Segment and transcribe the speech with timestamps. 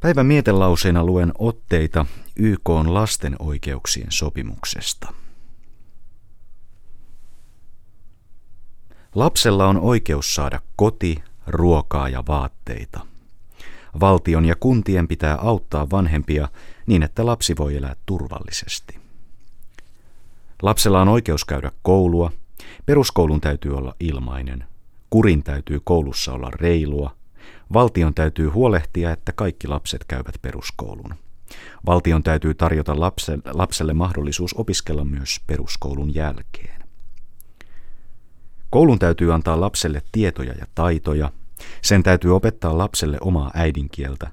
[0.00, 2.06] Päivän mietelauseena luen otteita
[2.36, 5.12] YK on lasten oikeuksien sopimuksesta.
[9.14, 13.00] Lapsella on oikeus saada koti, ruokaa ja vaatteita.
[14.00, 16.48] Valtion ja kuntien pitää auttaa vanhempia
[16.86, 18.98] niin, että lapsi voi elää turvallisesti.
[20.62, 22.32] Lapsella on oikeus käydä koulua.
[22.86, 24.64] Peruskoulun täytyy olla ilmainen.
[25.10, 27.16] Kurin täytyy koulussa olla reilua.
[27.72, 31.14] Valtion täytyy huolehtia, että kaikki lapset käyvät peruskoulun.
[31.86, 33.00] Valtion täytyy tarjota
[33.52, 36.84] lapselle, mahdollisuus opiskella myös peruskoulun jälkeen.
[38.70, 41.32] Koulun täytyy antaa lapselle tietoja ja taitoja.
[41.82, 44.30] Sen täytyy opettaa lapselle omaa äidinkieltä.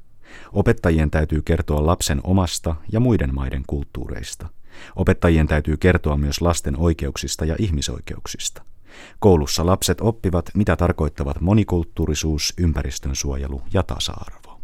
[0.54, 4.50] Opettajien täytyy kertoa lapsen omasta ja muiden maiden kulttuureista.
[4.96, 8.73] Opettajien täytyy kertoa myös lasten oikeuksista ja ihmisoikeuksista.
[9.20, 14.62] Koulussa lapset oppivat, mitä tarkoittavat monikulttuurisuus, ympäristönsuojelu ja tasa-arvo.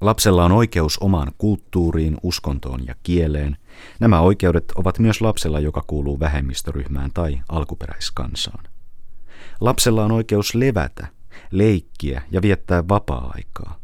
[0.00, 3.56] Lapsella on oikeus omaan kulttuuriin, uskontoon ja kieleen.
[4.00, 8.64] Nämä oikeudet ovat myös lapsella, joka kuuluu vähemmistöryhmään tai alkuperäiskansaan.
[9.60, 11.06] Lapsella on oikeus levätä,
[11.50, 13.78] leikkiä ja viettää vapaa-aikaa.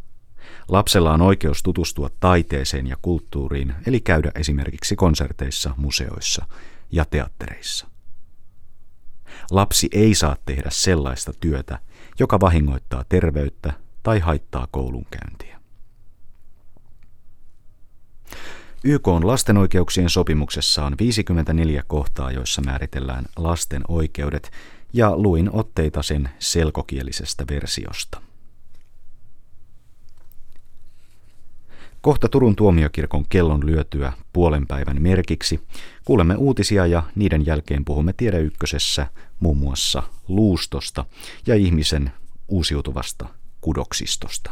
[0.69, 6.47] Lapsella on oikeus tutustua taiteeseen ja kulttuuriin, eli käydä esimerkiksi konserteissa, museoissa
[6.93, 7.87] ja teattereissa.
[9.51, 11.79] Lapsi ei saa tehdä sellaista työtä,
[12.19, 15.61] joka vahingoittaa terveyttä tai haittaa koulunkäyntiä.
[18.85, 24.51] YK on lasten oikeuksien sopimuksessa on 54 kohtaa, joissa määritellään lasten oikeudet,
[24.93, 28.28] ja luin otteita sen selkokielisestä versiosta.
[32.09, 35.61] Kohta Turun tuomiokirkon kellon lyötyä puolen päivän merkiksi
[36.05, 39.07] kuulemme uutisia ja niiden jälkeen puhumme Tiede Ykkösessä
[39.41, 41.05] muun muassa luustosta
[41.47, 42.13] ja ihmisen
[42.49, 43.29] uusiutuvasta
[43.61, 44.51] kudoksistosta.